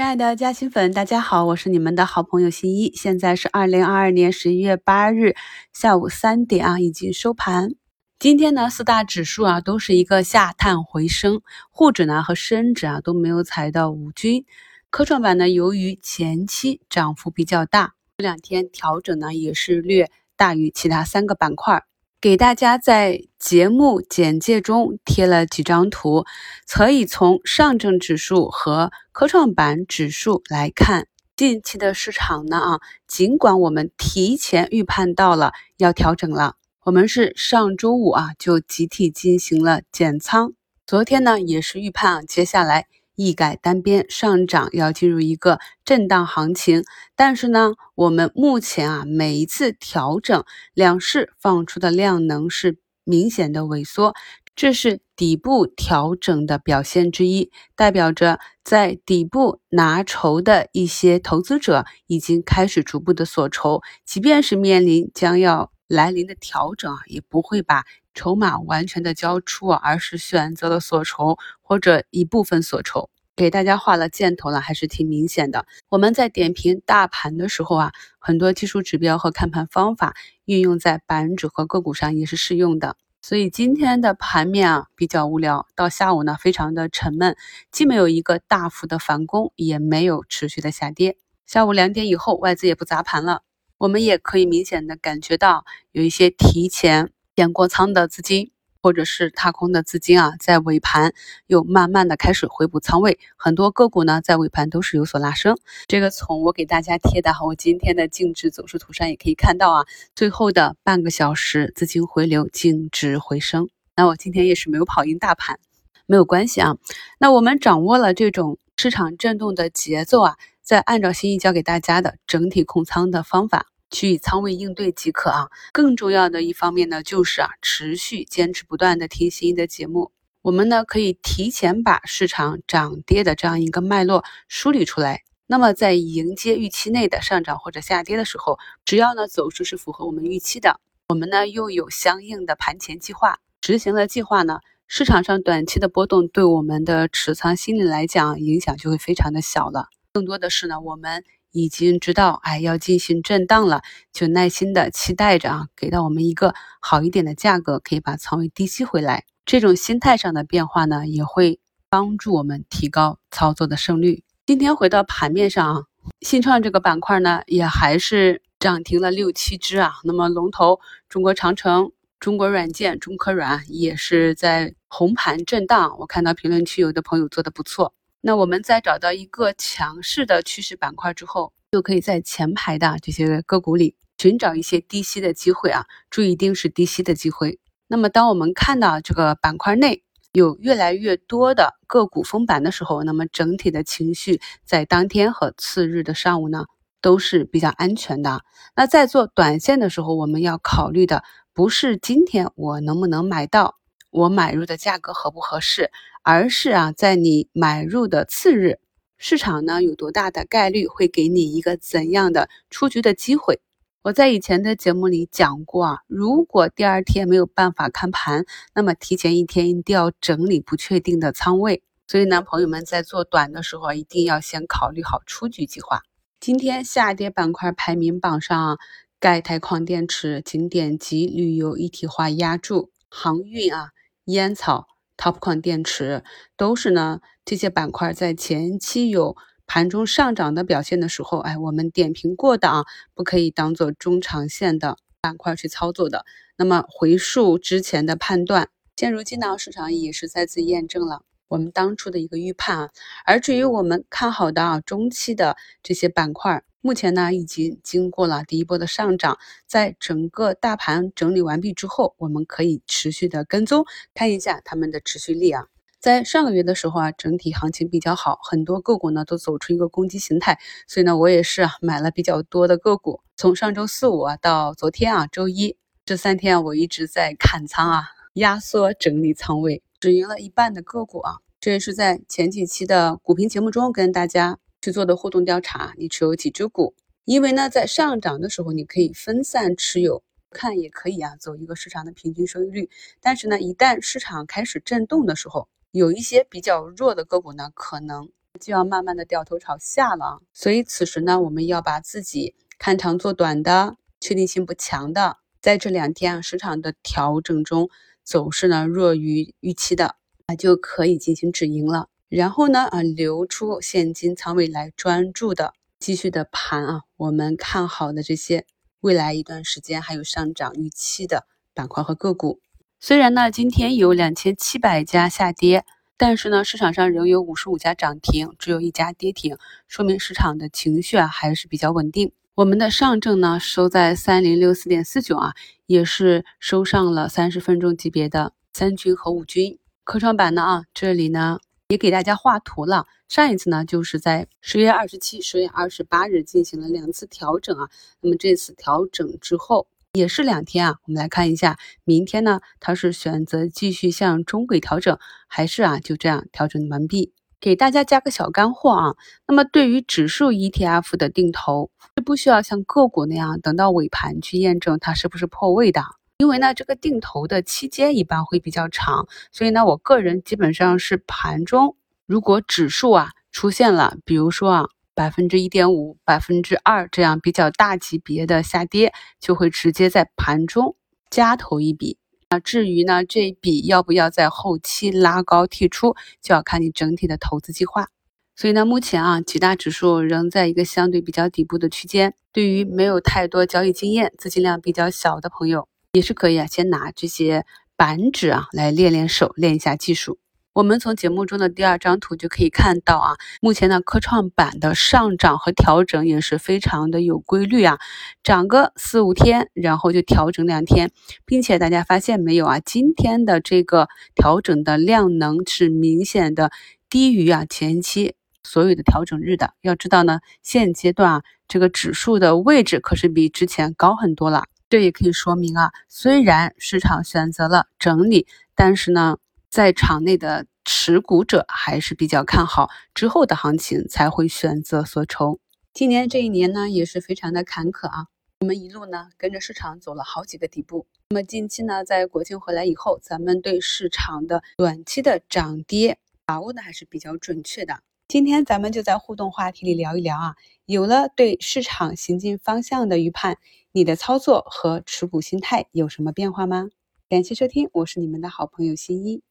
[0.00, 2.90] 亲爱的嘉兴粉，大家好，我是你们的好朋友新一。
[2.96, 5.36] 现在是二零二二年十一月八日
[5.74, 7.74] 下午三点啊，已经收盘。
[8.18, 14.46] 今天呢，四大指数啊都是一个下探回升，沪指呢和深指啊都没有踩到五均。
[14.88, 21.84] 科创板呢，由于前期涨幅比较大，这两天调整呢也是略大于其他三个板块。
[22.20, 26.26] 给大家在节目简介中贴了几张图，
[26.68, 32.80] 可以从上证指数和科创板指数来看近期的市场呢啊。
[33.08, 40.52] 尽管我们提前预判到了要调整了，我们是上周五啊就集体进行了减仓，
[40.86, 42.84] 昨天呢也是预判啊接下来。
[43.20, 46.84] 一改单边上涨，要进入一个震荡行情。
[47.14, 54.14] 但是呢，我们目前啊，每一次调整，两市放出的量能是明显的萎缩，
[54.56, 67.84] 这是底部调整的表现之一，代表着在底部拿筹的一些投资者已经开始逐步的锁筹，即便是面临将要来临的调整啊，也不会把。
[68.12, 75.64] 筹码完全的交出，而是选择了锁筹或者一部分锁筹，给大家画了箭头了，还是挺明显的。
[75.88, 82.96] 我们在点评大盘的时候啊，很多技术指标和看盘方法运用在板指和个股上也是适用的。
[83.22, 87.36] 所以今天的盘面啊比较无聊，到下午呢非常的沉闷，
[87.70, 91.16] 既没有一个大幅的反攻，也没有持续的下跌。
[91.46, 93.42] 下午两点以后，外资也不砸盘了，
[93.80, 97.10] 我们也可以明显的感觉到有一些提前。
[97.36, 98.50] 减过仓的资金，
[98.82, 101.14] 或者是踏空的资金啊，在尾盘
[101.46, 105.56] 又慢慢的开始回补仓位，很多个股呢在尾盘都是有所拉升。
[105.86, 113.70] 这个从我给大家贴的我今天的净值走势图上也可以看到啊，最后的半个小时资金回流，净值回升。
[113.96, 115.58] 那我今天也是没有跑赢大盘，
[116.04, 116.76] 没有关系啊。
[117.18, 123.69] 那我们掌握了这种市场震动的节奏啊，再按照新一教给大家的整体控仓的方法。
[123.90, 125.48] 去仓位应对即可啊。
[125.72, 130.12] 更重要的一方面呢，就是啊，持续坚持不断的听新的节目。
[130.42, 135.22] 我们呢可以提前把市场涨跌的这样一个脉络梳理出来。
[135.46, 149.88] 那么在迎接预期内的上涨或者下跌的时候，只要呢走势是符合我们预期的，我们呢又有相应的盘前计划，执行了计划呢，市场上短期的波动对我们的持仓心理来讲影响就会非常的小了。
[150.12, 151.22] 更多的是呢，我们。
[151.52, 159.24] 已经知道，哎，要进行震荡了，就耐心的期待着啊，给到我们一个好一点的价格，可以把仓位低吸回来。
[159.44, 164.22] 这种心态上的变化呢，也会帮助我们提高操作的胜率。
[164.46, 165.82] 今天回到盘面上啊，
[166.20, 169.94] 信创这个板块呢，也还是涨停了六七只啊。
[170.04, 170.78] 那么龙头
[171.08, 171.90] 中国长城、
[172.20, 175.96] 中国软件、中科软也是在红盘震荡。
[175.98, 177.92] 我看到评论区有的朋友做的不错。
[178.22, 187.58] 那我们在找到一个强势的趋势板块之后，就可以在前排的这些个股里寻找一些低吸的机会啊，注意一定是低吸的机会。
[187.88, 196.66] 那么，当我们看到这个板块内有越来越多的个股封板的时候，那么整体的情绪在当天和次日的上午呢，
[197.00, 198.42] 都是比较安全的。
[198.76, 203.76] 那在做短线的时候，我们要考虑的不是今天我能不能买到。
[204.12, 205.92] 我买入的价格合不合适，
[206.22, 208.78] 而是啊，在你买入的次日，
[209.16, 213.60] 市场呢有多大的概率会给你一个怎样的出局的机会？
[214.02, 218.44] 我在以前的节目里讲过啊，如果第二天没有办法看盘，
[218.74, 221.82] 那么提前一天一定要整理不确定的仓位。
[222.06, 226.02] 所以呢，朋友们在做短的时候，一定要先考虑好出局计划。
[226.38, 228.78] 今天下跌板块排名榜上，
[229.18, 233.90] 钙钛矿电池、景点及旅游一体化压住，航运啊。
[234.26, 234.86] 烟草、
[235.20, 236.24] TOPCON 电池
[236.56, 239.36] 都是呢，这些板块在前期有
[239.66, 246.24] 盘中上涨的表现的时候，哎，我们点评过的啊，不可以当做中长线的板块去操作的。
[246.56, 251.22] 那么回溯之前的判断，现如今呢，市场也是再次验证了。
[251.50, 252.90] 我们当初的一个预判啊，
[253.26, 259.36] 而至于我们看好的啊中期的这些板块，目前呢已经经过了第一波的上涨，
[259.66, 265.66] 在整个大盘整理完毕之后，我们可以持续的跟踪，看一下他们的持续力啊。
[265.98, 278.04] 在上个月的时候啊，整体行情比较好，很多个股呢都走出一个攻击形态，所以呢我也是啊买了比较多的个股，从上周四五啊到昨天啊周一这三天啊，我一直在 砍仓啊，
[278.34, 279.82] 压缩整理仓位。
[280.00, 285.92] 止盈了一半的个股啊，这也是在前几期的股评节目中跟大家去做的互动调查。
[285.98, 286.94] 你持有几只股？
[287.26, 292.88] 因为呢，在上涨的时候你可以分散持有，看也可以啊，走一个市场的平均收益率。
[293.20, 300.40] 但是呢，一旦市场开始震动的时候，有一些比较弱的个股呢，可能就要慢慢的掉头朝下了。
[300.54, 307.90] 所以此时呢，我们要把自己看长做短的、确定性不强的，在这两天啊市场的调整中
[308.30, 310.14] 走势呢弱于预期的，
[310.46, 312.06] 那就可以进行止盈了。
[312.28, 318.66] 然后呢，啊留出现金仓位来专注的继续的盘啊，我们看好的这些
[319.00, 322.60] 未来一段时间还有上涨预期的板块和个股。
[323.00, 325.84] 虽然呢，今天有两千七百家下跌，
[326.16, 332.30] 但是呢，市场上仍有五十五家涨停，只有一家跌停，说明市场的情绪啊还是比较稳定。
[332.56, 335.54] 我们的上证呢收在三零六四点四九啊，
[335.86, 339.78] 也是收上了三十分钟级别的三均和五均。
[340.02, 343.06] 科创板呢啊，这里呢也给大家画图了。
[343.28, 347.88] 上一次呢就是在十月二十七、十月二十八日进行了两次调整啊，
[348.20, 349.86] 那么这次调整之后。
[350.14, 355.16] 也是两天啊，我们来看一下，明天呢，它是选择继续向中轨调整，
[355.46, 357.32] 还是啊就这样调整完毕？
[357.60, 359.14] 给大家加个小干货啊，
[359.46, 366.02] 那么对于指数 ETF 的定投，是不需要像个股那样等到尾盘去验证它是不是破位的，
[366.38, 371.96] 因为呢这个定投的期间一般会比较长，所以呢我个人基本上是盘中，
[372.26, 374.88] 如果指数啊出现了，比如说啊。
[375.12, 380.96] 百分之一点五、百分之二这样比较大级别的下跌，就会直接在盘中
[381.28, 382.16] 加投一笔。
[382.52, 388.08] 那至于呢，这笔要不要在后期拉高剔出，就要看你整体的投资计划。
[388.56, 392.34] 所以呢，目前啊，几大指数仍在一个相对比较底部的区间。
[392.52, 397.64] 对于没有太多交易经验、资金量比较小的朋友，也是可以啊，先拿这些
[397.96, 400.40] 板指啊来练练手，练一下技术。
[400.72, 407.98] 我们从节目中的第二张图就可以看到啊，目前呢科创板的上涨和调整也是非常的有规律啊，
[408.44, 411.10] 涨个四五天，然后就调整两天，
[411.44, 414.06] 并且大家发现没有啊，今天的这个
[414.36, 416.70] 调整的量能是明显的
[417.08, 419.74] 低于啊前期所有的调整日的。
[419.82, 428.46] 要知道呢，现阶段啊这个指数的位置可是比之前高很多了，这也可以说明啊，虽然市场选择了整理，
[428.76, 429.38] 但是呢。
[429.70, 435.60] 在场内的持股者还是比较看好之后的行情，才会选择所筹。
[435.94, 438.26] 今年这一年呢，也是非常的坎坷啊。
[438.58, 441.06] 我们一路呢跟着市场走了好几个底部。
[441.28, 448.00] 那么近期呢，在国庆回来以后，咱们对市场的短期的涨跌把握的还是比较准确的。
[448.26, 453.56] 今天咱们就在互动话题里聊一聊啊，有了对市场行进方向的预判，
[453.92, 456.88] 你的操作和持股心态有什么变化吗？
[457.28, 459.42] 感谢收听，我是你们的好朋友新一。